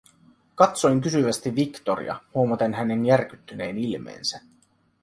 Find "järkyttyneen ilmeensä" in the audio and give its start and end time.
3.05-4.41